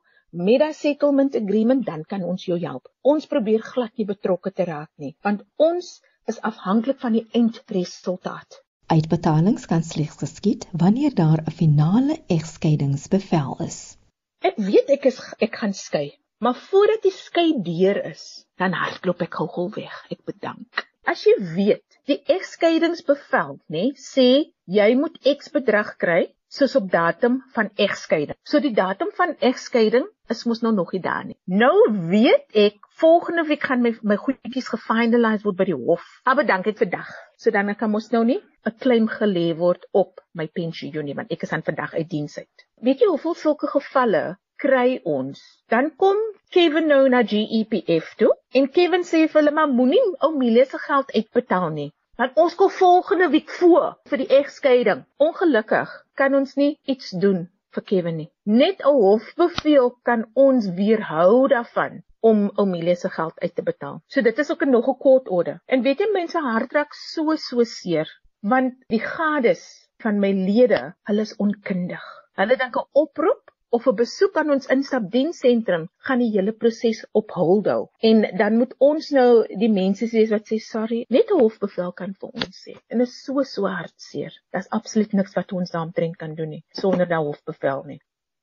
met 0.47 0.65
'n 0.67 0.73
settlement 0.79 1.37
agreement, 1.37 1.85
dan 1.87 2.05
kan 2.05 2.25
ons 2.25 2.45
jou 2.45 2.59
help. 2.59 2.89
Ons 3.03 3.27
probeer 3.27 3.63
glad 3.63 3.93
nie 3.97 4.07
betrokke 4.07 4.53
te 4.53 4.65
raak 4.65 4.91
nie, 4.97 5.15
want 5.23 5.45
ons 5.57 6.01
is 6.27 6.41
afhanklik 6.41 7.01
van 7.01 7.13
die 7.13 7.27
eindresultaat. 7.33 8.63
Uitbetalings 8.87 9.67
kan 9.67 9.83
slegs 9.83 10.17
geskied 10.25 10.67
wanneer 10.73 11.15
daar 11.15 11.43
'n 11.45 11.57
finale 11.61 12.17
egskeidingsbevel 12.29 13.57
is. 13.69 13.99
Ek 14.41 14.57
weet 14.57 14.91
ek 14.91 15.07
is 15.07 15.21
ek 15.39 15.57
gaan 15.57 15.75
skei, 15.75 16.09
Maar 16.43 16.55
voordat 16.55 17.03
die 17.03 17.15
skei 17.15 17.53
deur 17.63 18.01
is, 18.05 18.23
dan 18.59 18.75
hardloop 18.75 19.21
ek 19.23 19.37
gou-gou 19.39 19.69
weg. 19.77 19.99
Ek 20.11 20.25
bedank. 20.27 20.81
As 21.05 21.25
jy 21.27 21.35
weet, 21.57 21.99
die 22.07 22.21
egskeidingsbevel, 22.31 23.57
nê, 23.75 23.89
sê 23.99 24.29
jy 24.71 24.91
moet 24.99 25.19
X 25.27 25.51
bedrag 25.55 25.97
kry 25.99 26.23
soos 26.53 26.75
op 26.77 26.91
datum 26.93 27.41
van 27.57 27.71
egskeiding. 27.81 28.37
So 28.45 28.61
die 28.61 28.75
datum 28.77 29.11
van 29.17 29.33
egskeiding 29.41 30.05
is 30.33 30.45
mos 30.49 30.61
nou 30.65 30.73
nog 30.77 30.93
nie 30.93 31.01
daar 31.05 31.25
nie. 31.25 31.37
Nou 31.49 31.75
weet 32.11 32.59
ek 32.65 32.77
volgende 33.01 33.47
week 33.49 33.65
gaan 33.69 33.83
my 33.85 33.95
my 34.13 34.19
goedjies 34.21 34.69
gefinaliseer 34.75 35.47
word 35.47 35.59
by 35.63 35.69
die 35.71 35.79
hof. 35.87 36.05
Maar 36.29 36.43
bedank 36.43 36.69
ek 36.71 36.83
vandag. 36.85 37.09
So 37.41 37.51
dan 37.51 37.73
kan 37.81 37.91
mos 37.91 38.11
nou 38.13 38.25
nie 38.29 38.41
'n 38.69 38.77
claim 38.85 39.09
gelê 39.09 39.47
word 39.57 39.89
op 39.93 40.21
my 40.35 40.47
pensioen 40.47 41.09
nie 41.09 41.17
want 41.19 41.33
ek 41.33 41.43
is 41.49 41.53
aan 41.53 41.65
vandag 41.71 41.95
uit 41.95 42.11
diens 42.11 42.39
uit. 42.39 42.67
Weet 42.81 43.01
jy 43.01 43.09
hoeveel 43.09 43.35
sulke 43.35 43.67
gevalle 43.67 44.37
kry 44.63 45.01
ons. 45.05 45.41
Dan 45.73 45.91
kom 46.03 46.19
Kevin 46.55 46.87
nou 46.93 47.09
na 47.15 47.23
GEPF 47.33 48.13
toe 48.21 48.31
en 48.59 48.69
Kevin 48.77 49.07
sê 49.09 49.25
vir 49.25 49.41
hulle 49.41 49.55
maar 49.57 49.73
moenie 49.79 50.03
ou 50.27 50.31
Milie 50.37 50.67
se 50.71 50.79
geld 50.85 51.11
uitbetaal 51.17 51.69
nie. 51.79 51.89
Want 52.21 52.37
ons 52.45 52.55
kom 52.61 52.71
volgende 52.71 53.29
week 53.33 53.51
voor 53.59 53.89
vir 54.11 54.23
die 54.23 54.31
egskeiding. 54.39 55.03
Ongelukkig 55.27 55.91
kan 56.21 56.37
ons 56.39 56.55
nie 56.61 56.77
iets 56.95 57.11
doen 57.25 57.47
vir 57.75 57.87
Kevin 57.91 58.19
nie. 58.21 58.31
Net 58.47 58.85
'n 58.87 58.97
hofbevel 59.03 59.95
kan 60.09 60.27
ons 60.47 60.69
weerhou 60.79 61.49
daarvan 61.49 62.03
om 62.21 62.51
Omilie 62.57 62.97
se 62.97 63.09
geld 63.09 63.41
uit 63.41 63.55
te 63.55 63.63
betaal. 63.63 64.03
So 64.07 64.23
dit 64.23 64.39
is 64.39 64.51
ook 64.51 64.63
'n 64.63 64.71
nog 64.71 64.89
'n 64.89 64.99
kort 64.99 65.29
orde. 65.29 65.61
En 65.67 65.83
weet 65.83 65.99
jy 66.01 66.11
mense 66.13 66.39
hart 66.39 66.73
raak 66.73 66.95
so 66.95 67.37
so 67.37 67.65
seer 67.65 68.09
want 68.43 68.75
die 68.89 69.01
gades 69.01 69.63
van 70.03 70.19
my 70.19 70.33
lede, 70.33 70.95
hulle 71.09 71.23
is 71.23 71.37
onkundig. 71.37 72.05
Hulle 72.41 72.57
dink 72.57 72.77
'n 72.77 72.89
oproep 72.93 73.52
of 73.77 73.87
'n 73.89 73.97
besoek 73.99 74.35
aan 74.41 74.51
ons 74.55 74.69
instapdiensentrum 74.75 75.85
gaan 76.07 76.21
die 76.23 76.31
hele 76.35 76.53
proses 76.65 76.99
op 77.21 77.33
hul 77.39 77.63
hou. 77.69 77.81
En 78.11 78.19
dan 78.41 78.57
moet 78.61 78.75
ons 78.91 79.11
nou 79.17 79.31
die 79.63 79.71
mense 79.73 80.09
sê 80.13 80.25
wat 80.33 80.51
sê 80.51 80.59
sorry, 80.65 80.99
net 81.17 81.33
'n 81.33 81.41
hofbevel 81.41 81.93
kan 82.01 82.13
vir 82.21 82.31
ons 82.43 82.59
sê. 82.65 82.75
En 82.91 82.99
dit 82.99 83.09
is 83.09 83.25
so 83.25 83.43
so 83.55 83.67
hartseer. 83.67 84.33
Daar's 84.53 84.73
absoluut 84.79 85.13
niks 85.13 85.35
wat 85.39 85.53
ons 85.53 85.71
daaromtrent 85.71 86.17
kan 86.17 86.35
doen 86.35 86.51
nie 86.57 86.65
sonder 86.83 87.09
daai 87.09 87.25
hofbevel 87.25 87.83
nie. 87.93 88.01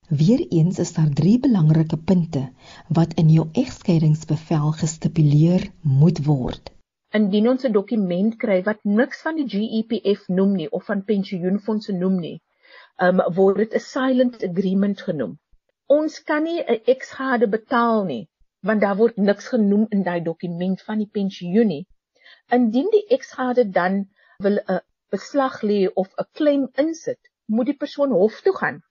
Weereens 0.10 0.80
is 0.80 0.94
daar 0.94 1.14
drie 1.22 1.38
belangrike 1.40 1.98
punte 2.12 2.44
wat 3.00 3.14
in 3.22 3.30
jou 3.30 3.48
egskeidingsbevel 3.54 4.72
gestipuleer 4.82 5.70
moet 6.02 6.26
word. 6.26 6.74
Indien 7.14 7.50
ons 7.50 7.66
'n 7.66 7.72
dokument 7.72 8.36
kry 8.46 8.64
wat 8.64 8.82
niks 8.84 9.22
van 9.28 9.36
die 9.36 9.48
GEPF 9.54 10.28
noem 10.28 10.56
nie 10.56 10.70
of 10.72 10.86
van 10.86 11.06
pensioenfonds 11.06 11.88
noem 12.02 12.18
nie, 12.20 12.38
um, 13.06 13.22
word 13.36 13.58
dit 13.64 13.74
'n 13.80 13.86
silent 13.86 14.44
agreement 14.44 15.02
genoem. 15.08 15.38
Ons 15.98 16.20
kan 16.30 16.44
nie 16.44 16.60
'n 16.64 16.82
eksgade 16.94 17.48
betaal 17.56 18.04
nie, 18.10 18.28
want 18.68 18.82
daar 18.82 18.98
word 19.02 19.18
niks 19.18 19.48
genoem 19.54 19.86
in 19.90 20.04
daai 20.04 20.22
dokument 20.30 20.82
van 20.82 20.98
die 21.04 21.12
pensioen 21.20 21.68
nie. 21.68 21.86
Indien 22.58 22.90
die 22.92 23.06
eksgade 23.18 23.70
dan 23.80 24.06
wil 24.44 24.60
'n 24.68 24.82
beslag 25.16 25.62
lê 25.62 25.80
of 25.94 26.14
'n 26.18 26.30
claim 26.34 26.70
insit, 26.86 27.20
moet 27.46 27.66
die 27.66 27.80
persoon 27.84 28.12
hof 28.12 28.42
toe 28.42 28.56
gaan. 28.62 28.84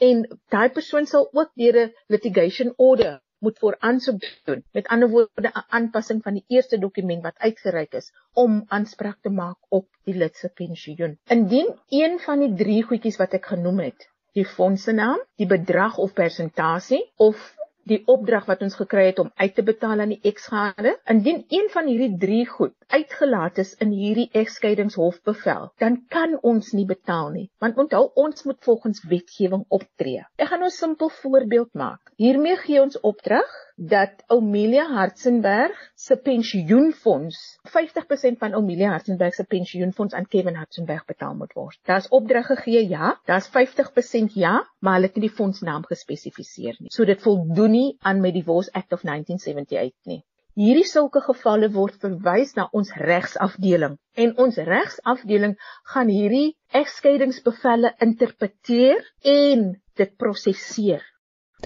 En 0.00 0.26
daai 0.48 0.68
persoon 0.70 1.06
sal 1.06 1.28
ook 1.32 1.50
deur 1.54 1.76
'n 1.84 1.92
litigation 2.06 2.72
order 2.76 3.20
moet 3.46 3.58
voor 3.58 3.76
aansoek 3.78 4.24
doen. 4.44 4.64
Met 4.72 4.88
ander 4.94 5.08
woorde 5.08 5.50
'n 5.52 5.66
aanpassing 5.78 6.22
van 6.22 6.34
die 6.38 6.44
eerste 6.46 6.78
dokument 6.78 7.22
wat 7.22 7.38
uitgereik 7.48 7.92
is 7.92 8.12
om 8.32 8.64
aanspraak 8.66 9.18
te 9.20 9.30
maak 9.30 9.58
op 9.68 9.86
die 10.04 10.16
lid 10.22 10.36
se 10.36 10.48
pensioen. 10.48 11.18
Indien 11.26 11.68
een 11.88 12.18
van 12.18 12.38
die 12.44 12.54
drie 12.64 12.82
goedjies 12.82 13.20
wat 13.22 13.36
ek 13.38 13.46
genoem 13.52 13.78
het, 13.88 14.08
die 14.32 14.46
fondse 14.56 14.92
naam, 14.92 15.20
die 15.36 15.46
bedrag 15.46 15.98
of 15.98 16.12
persentasie 16.12 17.04
of 17.16 17.54
die 17.86 18.02
opdrag 18.10 18.46
wat 18.50 18.62
ons 18.66 18.76
gekry 18.78 19.06
het 19.10 19.20
om 19.22 19.30
uit 19.34 19.54
te 19.54 19.64
betaal 19.66 20.02
aan 20.02 20.14
die 20.14 20.22
eksgade. 20.30 20.96
Indien 21.12 21.44
een 21.48 21.68
van 21.74 21.86
hierdie 21.90 22.16
drie 22.18 22.44
goed 22.50 22.74
uitgelaat 22.86 23.58
is 23.58 23.74
in 23.82 23.90
hierdie 23.90 24.28
egskeidingshofbevel, 24.40 25.70
dan 25.82 25.98
kan 26.12 26.36
ons 26.46 26.72
nie 26.76 26.86
betaal 26.86 27.32
nie, 27.34 27.48
want 27.62 27.78
onthou 27.82 28.04
ons 28.14 28.46
moet 28.46 28.58
volgens 28.62 29.02
wetgewing 29.10 29.64
optree. 29.68 30.22
Ek 30.36 30.50
gaan 30.50 30.62
nou 30.62 30.70
'n 30.70 30.78
simpel 30.78 31.10
voorbeeld 31.22 31.74
maak. 31.74 32.12
Hiermee 32.16 32.56
gee 32.56 32.82
ons 32.82 33.00
opdrag 33.00 33.50
dat 33.76 34.22
Omelia 34.26 34.86
Hartzenberg 34.88 35.76
se 35.94 36.16
pensioenfonds 36.16 37.58
50% 37.68 38.38
van 38.38 38.54
Omelia 38.54 38.90
Hartzenberg 38.90 39.34
se 39.34 39.44
pensioenfonds 39.44 40.14
aan 40.14 40.26
Kevin 40.26 40.54
Hartzenberg 40.54 41.04
betaal 41.04 41.34
moet 41.34 41.52
word. 41.52 41.78
Daar's 41.84 42.08
opdrag 42.08 42.46
gegee, 42.46 42.88
ja, 42.88 43.20
daar's 43.24 43.48
50% 43.48 44.32
ja, 44.32 44.64
maar 44.78 44.94
hulle 44.94 45.06
het 45.06 45.14
nie 45.14 45.28
die 45.28 45.36
fondsnaam 45.36 45.84
gespesifiseer 45.84 46.76
nie. 46.78 46.90
So 46.90 47.04
dit 47.04 47.22
voldoen 47.22 47.75
nie 47.76 47.90
aan 48.00 48.24
met 48.24 48.34
die 48.34 48.42
Divorce 48.42 48.72
Act 48.72 48.96
of 48.98 49.04
1978 49.08 50.12
nie. 50.12 50.22
Hierdie 50.56 50.86
sulke 50.88 51.20
gevalle 51.20 51.68
word 51.72 51.96
verwys 52.02 52.54
na 52.56 52.64
ons 52.78 52.90
regsafdeling 53.08 53.98
en 54.24 54.30
ons 54.44 54.56
regsafdeling 54.68 55.52
gaan 55.92 56.12
hierdie 56.12 56.54
egskeidingsbevelle 56.80 57.90
interpreteer 58.06 59.02
en 59.32 59.66
dit 60.00 60.14
prosesseer. 60.22 61.04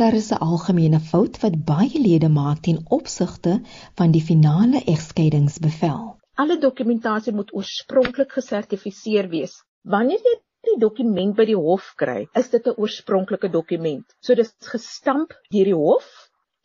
Daar 0.01 0.17
is 0.19 0.33
'n 0.33 0.43
algemene 0.49 1.01
fout 1.13 1.39
wat 1.45 1.61
baie 1.71 2.03
lede 2.09 2.29
maak 2.41 2.65
ten 2.67 2.83
opsigte 2.99 3.55
van 4.01 4.11
die 4.17 4.25
finale 4.33 4.83
egskeidingsbevel. 4.95 6.03
Alle 6.35 6.59
dokumentasie 6.59 7.33
moet 7.39 7.55
oorspronklik 7.55 8.33
gesertifiseer 8.41 9.29
wees. 9.29 9.55
Wanneer 9.83 10.23
jy 10.31 10.37
die 10.69 10.79
dokument 10.81 11.37
by 11.37 11.47
die 11.49 11.59
hof 11.59 11.93
kry, 12.01 12.27
is 12.41 12.51
dit 12.55 12.67
'n 12.67 12.77
oorspronklike 12.77 13.49
dokument. 13.53 14.07
So 14.21 14.35
dis 14.35 14.53
gestamp 14.73 15.33
deur 15.55 15.71
die 15.71 15.79
hof 15.85 16.11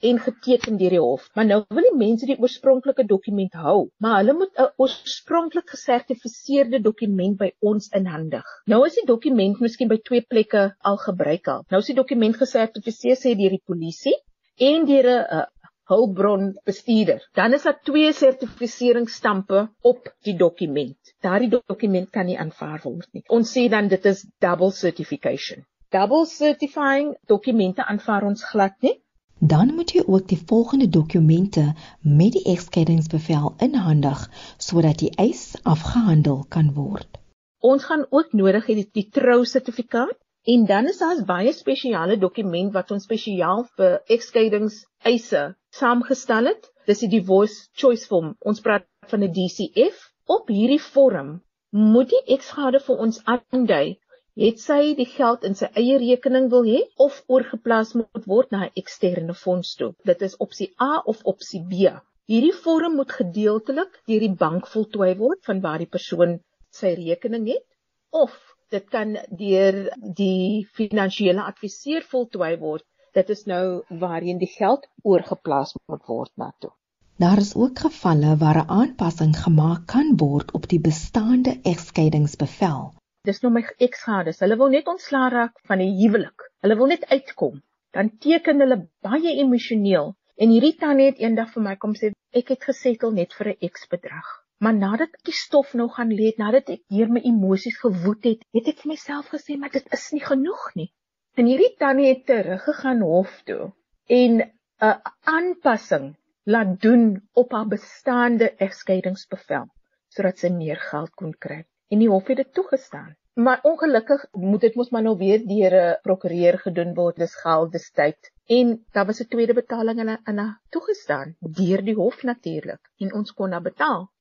en 0.10 0.20
geteken 0.20 0.78
deur 0.78 0.96
die 0.96 1.02
hof. 1.02 1.30
Maar 1.36 1.46
nou 1.46 1.60
wil 1.70 1.88
die 1.88 1.98
mense 1.98 2.28
die 2.30 2.38
oorspronklike 2.38 3.06
dokument 3.08 3.54
hou, 3.66 3.78
maar 4.04 4.18
hulle 4.20 4.36
moet 4.42 4.60
'n 4.60 4.70
oorspronklik 4.84 5.70
gesertifiseerde 5.76 6.82
dokument 6.82 7.38
by 7.38 7.52
ons 7.62 7.90
inhandig. 8.02 8.46
Nou 8.68 8.86
is 8.86 9.00
die 9.00 9.08
dokument 9.14 9.60
miskien 9.60 9.88
by 9.88 9.98
twee 9.98 10.22
plekke 10.22 10.76
al 10.82 10.98
gebruik 10.98 11.48
al. 11.48 11.66
Nou 11.70 11.80
is 11.80 11.92
die 11.94 12.00
dokument 12.02 12.36
gesertifiseer 12.36 13.16
sê 13.16 13.36
deur 13.36 13.56
die 13.58 13.66
polisie 13.66 14.18
en 14.58 14.86
deur 14.86 15.08
'n 15.08 15.46
hulpbron 15.92 16.52
bestuurder. 16.66 17.22
Dan 17.34 17.54
is 17.54 17.64
daar 17.64 17.80
twee 17.84 18.14
sertifiseringsstampe 18.14 19.70
op 19.82 20.12
die 20.28 20.36
dokument. 20.38 21.14
Daardie 21.22 21.50
dokument 21.54 22.10
kan 22.10 22.26
nie 22.26 22.38
aanvaar 22.40 22.82
word 22.84 23.08
nie. 23.14 23.24
Ons 23.28 23.54
sê 23.58 23.68
dan 23.70 23.88
dit 23.88 24.06
is 24.06 24.26
double 24.40 24.72
certification. 24.72 25.66
Double 25.94 26.26
certifying 26.26 27.16
dokumente 27.28 27.86
aanvaar 27.86 28.26
ons 28.26 28.44
glad 28.44 28.74
nie. 28.82 28.98
Dan 29.40 29.74
moet 29.76 29.92
jy 29.92 30.02
ook 30.08 30.28
die 30.28 30.42
volgende 30.48 30.88
dokumente 30.90 31.74
met 32.02 32.32
die 32.34 32.46
egskeidingsbevel 32.56 33.54
inhandig 33.60 34.30
sodat 34.58 35.04
die 35.04 35.12
eis 35.22 35.54
afgehandel 35.64 36.46
kan 36.50 36.74
word. 36.74 37.20
Ons 37.60 37.84
gaan 37.90 38.06
ook 38.10 38.34
nodig 38.34 38.66
hê 38.70 38.78
die, 38.80 38.90
die 38.94 39.10
trou 39.12 39.44
sertifikaat 39.46 40.18
En 40.54 40.66
dan 40.66 40.86
is 40.86 40.98
daar 40.98 41.18
'n 41.18 41.26
baie 41.26 41.54
spesiale 41.54 42.18
dokument 42.18 42.74
wat 42.74 42.92
ons 42.92 43.04
spesiaal 43.04 43.64
vir 43.78 43.94
egskeidingseise 44.16 45.42
saamgestel 45.70 46.46
het. 46.52 46.68
Dis 46.86 47.00
die 47.04 47.10
divorce 47.14 47.70
choice 47.74 48.06
form. 48.06 48.36
Ons 48.40 48.62
praat 48.62 48.86
van 49.14 49.24
'n 49.24 49.34
DCF. 49.38 50.04
Op 50.26 50.48
hierdie 50.48 50.82
vorm 50.82 51.42
moet 51.70 52.10
die 52.10 52.24
eksgade 52.36 52.80
vir 52.80 53.02
ons 53.08 53.22
aandui 53.26 53.98
het 54.46 54.60
sy 54.60 54.94
die 54.96 55.10
geld 55.16 55.44
in 55.50 55.56
sy 55.56 55.72
eie 55.82 55.98
rekening 55.98 56.50
wil 56.54 56.66
hê 56.70 56.82
of 57.08 57.24
oorgeplaas 57.28 57.94
moet 57.94 58.26
word 58.34 58.52
na 58.52 58.66
'n 58.66 58.76
eksterne 58.82 59.34
fonds 59.34 59.76
toe. 59.76 59.94
Dit 60.04 60.22
is 60.22 60.38
opsie 60.38 60.74
A 60.80 61.02
of 61.06 61.24
opsie 61.24 61.64
B. 61.70 61.90
Hierdie 62.28 62.58
vorm 62.64 62.96
moet 62.96 63.12
gedeeltelik 63.12 64.02
deur 64.06 64.20
die 64.20 64.36
bank 64.46 64.68
voltooi 64.68 65.16
word 65.16 65.42
van 65.46 65.62
waar 65.62 65.78
die 65.78 65.94
persoon 65.98 66.40
sy 66.70 66.94
rekening 66.94 67.48
het 67.48 67.66
of 68.12 68.55
dit 68.70 68.90
kan 68.90 69.18
deur 69.30 69.78
die 70.22 70.68
finansiële 70.74 71.44
adviseur 71.44 72.04
voltooi 72.10 72.58
word. 72.58 72.86
Dit 73.14 73.30
is 73.30 73.46
nou 73.46 73.84
waarheen 73.90 74.38
die 74.38 74.52
geld 74.58 74.88
oorgeplaas 75.04 75.76
moet 75.88 76.06
word 76.08 76.32
na 76.36 76.52
toe. 76.60 76.72
Daar 77.18 77.38
is 77.38 77.56
ook 77.56 77.80
gevalle 77.80 78.36
waar 78.38 78.60
'n 78.64 78.70
aanpassing 78.70 79.36
gemaak 79.38 79.88
kan 79.88 80.18
word 80.18 80.52
op 80.52 80.68
die 80.68 80.80
bestaande 80.80 81.60
egskeidingsbevel 81.64 82.94
dis 83.26 83.42
nou 83.44 83.52
my 83.54 83.64
eksgades. 83.88 84.42
Hulle 84.44 84.58
wil 84.62 84.72
net 84.74 84.90
ontslaa 84.92 85.30
raak 85.34 85.58
van 85.70 85.82
die 85.84 85.92
huwelik. 86.02 86.48
Hulle 86.66 86.78
wil 86.80 86.94
net 86.94 87.06
uitkom. 87.10 87.62
Dan 87.96 88.12
teken 88.22 88.62
hulle 88.64 88.80
baie 89.06 89.36
emosioneel. 89.44 90.14
En 90.36 90.52
hierdie 90.52 90.76
tannie 90.80 91.10
het 91.12 91.22
eendag 91.24 91.54
vir 91.56 91.66
my 91.70 91.76
kom 91.82 91.96
sê 91.98 92.12
ek 92.36 92.52
het 92.54 92.68
gesettel 92.70 93.16
net 93.16 93.34
vir 93.38 93.54
'n 93.54 93.62
eksbedrag. 93.70 94.28
Maar 94.64 94.74
nadat 94.74 95.16
ek 95.18 95.26
die 95.30 95.36
stof 95.36 95.74
nou 95.74 95.88
gaan 95.96 96.12
lê, 96.20 96.32
nadat 96.38 96.70
ek 96.76 96.84
deur 96.94 97.10
my 97.12 97.22
emosies 97.28 97.78
gewoed 97.82 98.24
het, 98.24 98.46
het 98.56 98.68
ek 98.72 98.84
vir 98.84 98.92
myself 98.94 99.32
gesê 99.34 99.58
maar 99.60 99.74
dit 99.74 99.88
is 99.98 100.06
nie 100.16 100.24
genoeg 100.24 100.64
nie. 100.76 100.90
En 101.36 101.50
hierdie 101.52 101.74
tannie 101.80 102.08
het 102.08 102.26
teruggegaan 102.30 103.02
hof 103.04 103.42
toe 103.50 103.74
en 104.20 104.40
'n 104.42 104.94
aanpassing 105.36 106.16
laat 106.46 106.80
doen 106.82 107.04
op 107.34 107.52
haar 107.52 107.68
bestaande 107.68 108.48
egskeidingsbevel 108.68 109.68
sodat 110.16 110.40
sy 110.40 110.50
meer 110.56 110.80
geld 110.92 111.12
kon 111.20 111.34
kry 111.46 111.60
en 111.92 112.00
die 112.00 112.10
hof 112.10 112.28
het 112.32 112.38
dit 112.38 112.54
toegestaan. 112.54 113.16
Maar 113.36 113.60
ongelukkig 113.68 114.26
moet 114.32 114.62
dit 114.62 114.76
mos 114.80 114.90
maar 114.90 115.04
nou 115.04 115.18
weer 115.18 115.42
deur 115.48 115.74
'n 115.80 116.00
prokureur 116.08 116.58
gedoen 116.60 116.94
word, 116.94 117.16
dis 117.16 117.36
geld, 117.36 117.72
dis 117.72 117.92
tyd. 117.92 118.32
En 118.48 118.86
daar 118.94 119.06
was 119.06 119.20
'n 119.22 119.28
tweede 119.28 119.54
betaling 119.54 120.00
in 120.00 120.10
'n 120.10 120.22
in 120.32 120.40
'n 120.40 120.58
toegestaan 120.70 121.36
deur 121.40 121.82
die 121.84 121.96
hof 121.96 122.24
natuurlik 122.24 122.92
en 123.00 123.14
ons 123.14 123.34
kon 123.34 123.50
na 123.50 123.60
betaal. 123.60 124.12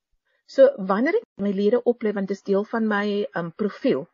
So 0.47 0.69
wanneer 0.91 1.17
ek 1.21 1.29
my 1.45 1.53
lede 1.57 1.81
oplê 1.91 2.13
want 2.17 2.29
dit 2.29 2.37
is 2.37 2.45
deel 2.47 2.65
van 2.73 2.89
my 2.89 3.07
um 3.41 3.51
profiel, 3.63 4.05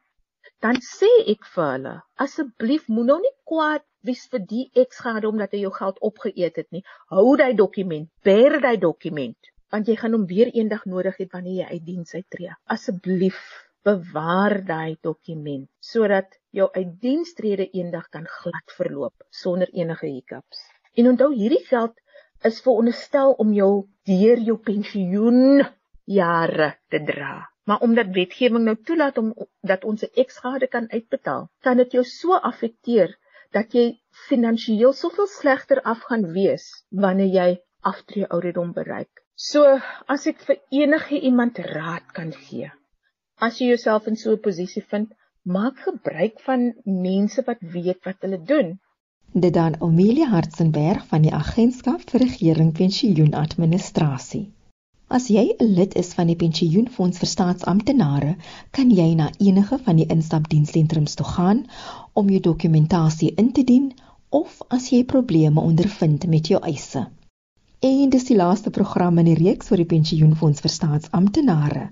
dan 0.65 0.77
sê 0.85 1.09
ek 1.33 1.47
vir 1.55 1.67
hulle, 1.73 1.95
asseblief 2.25 2.87
moenie 2.89 3.09
nou 3.09 3.19
nie 3.25 3.33
kwaad 3.51 3.85
wees 4.09 4.23
vir 4.33 4.45
die 4.53 4.67
eksgade 4.83 5.29
omdat 5.29 5.57
hy 5.57 5.65
jou 5.65 5.73
geld 5.79 5.99
opgeëet 6.09 6.61
het 6.63 6.69
nie. 6.77 6.85
Hou 7.15 7.35
daai 7.41 7.53
dokument, 7.59 8.09
bear 8.25 8.61
daai 8.61 8.77
dokument 8.85 9.51
want 9.71 9.87
jy 9.87 9.95
gaan 9.99 10.17
hom 10.17 10.25
weer 10.27 10.49
eendag 10.51 10.87
nodig 10.93 11.19
hê 11.21 11.27
wanneer 11.33 11.59
jy 11.61 11.67
uit 11.75 11.85
diens 11.87 12.15
uittreë. 12.15 12.55
Asseblief 12.75 13.41
bewaar 13.87 14.57
daai 14.67 14.97
dokument 15.09 15.69
sodat 15.91 16.35
jou 16.59 16.67
uitdienstrede 16.75 17.69
eendag 17.71 18.09
kan 18.15 18.27
glad 18.39 18.75
verloop 18.79 19.27
sonder 19.43 19.71
enige 19.73 20.09
hiccups. 20.11 20.65
En 20.99 21.13
onthou 21.13 21.31
hierdie 21.35 21.63
geld 21.69 21.95
is 22.51 22.59
veronderstel 22.65 23.37
om 23.45 23.53
jou 23.55 23.73
deur 24.11 24.43
jou 24.49 24.57
pensioen 24.71 25.63
jare 26.19 26.69
te 26.91 27.01
dra. 27.13 27.35
Maar 27.69 27.81
omdat 27.87 28.15
wetgewing 28.17 28.65
nou 28.65 28.77
toelaat 28.89 29.19
om 29.19 29.35
dat 29.71 29.85
ons 29.85 30.03
'n 30.03 30.15
eksgade 30.23 30.67
kan 30.67 30.91
uitbetaal, 30.91 31.49
kan 31.61 31.77
dit 31.77 31.93
jou 31.93 32.05
so 32.05 32.35
affekteer 32.51 33.17
dat 33.57 33.73
jy 33.75 33.87
finansiëel 34.29 34.93
soveel 34.93 35.27
slegter 35.27 35.83
af 35.83 36.03
gaan 36.11 36.27
wees 36.33 36.67
wanneer 36.91 37.33
jy 37.35 37.51
aftree 37.81 38.27
ouderdom 38.27 38.73
bereik. 38.73 39.11
So 39.35 39.79
as 40.07 40.27
ek 40.27 40.43
vir 40.47 40.59
enige 40.83 41.21
iemand 41.21 41.59
raad 41.59 42.13
kan 42.13 42.33
gee. 42.33 42.71
As 43.41 43.59
jy 43.59 43.71
jouself 43.73 44.07
in 44.07 44.17
so 44.17 44.33
'n 44.33 44.45
posisie 44.47 44.85
vind, 44.91 45.09
maak 45.43 45.79
gebruik 45.79 46.41
van 46.41 46.73
mense 46.85 47.43
wat 47.47 47.61
weet 47.61 48.05
wat 48.05 48.17
hulle 48.21 48.43
doen. 48.43 48.79
Dit 49.33 49.55
dan 49.55 49.77
Amelia 49.81 50.27
Hartzenberg 50.27 51.07
van 51.07 51.23
die 51.23 51.35
Agentskap 51.35 52.03
vir 52.11 52.21
Regering 52.21 52.73
Pensioenadministrasie. 52.73 54.51
As 55.17 55.25
jy 55.27 55.43
'n 55.59 55.73
lid 55.77 55.95
is 55.99 56.13
van 56.15 56.29
die 56.31 56.37
Pensioenfonds 56.41 57.19
vir 57.19 57.29
Staatsamptenare, 57.29 58.37
kan 58.77 58.93
jy 58.95 59.09
na 59.19 59.27
enige 59.47 59.79
van 59.87 59.99
die 59.99 60.07
instapdienssentrums 60.15 61.19
toe 61.19 61.27
gaan 61.27 61.65
om 62.23 62.31
jou 62.31 62.39
dokumentasie 62.45 63.33
in 63.43 63.51
te 63.57 63.65
dien 63.73 63.91
of 64.43 64.61
as 64.79 64.87
jy 64.95 65.03
probleme 65.15 65.67
ondervind 65.73 66.29
met 66.37 66.53
jou 66.55 66.63
eise. 66.63 67.05
En 67.91 68.15
dis 68.15 68.29
die 68.31 68.39
laaste 68.39 68.71
program 68.71 69.19
in 69.19 69.33
die 69.33 69.39
reeks 69.43 69.73
oor 69.73 69.83
die 69.83 69.91
pensioenfonds 69.97 70.63
vir 70.63 70.77
staatsamptenare. 70.79 71.87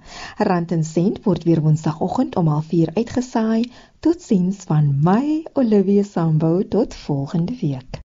Rand 0.53 0.79
en 0.79 0.85
sent 0.95 1.23
word 1.27 1.43
weer 1.49 1.65
woensdagoggend 1.67 2.39
om 2.39 2.55
04:30 2.71 2.95
uitgesaai. 3.03 3.63
Totsiens 3.99 4.63
van 4.71 4.93
my 5.03 5.43
Olivia 5.55 6.07
Sambo 6.07 6.61
tot 6.63 6.95
volgende 6.95 7.59
week. 7.63 8.07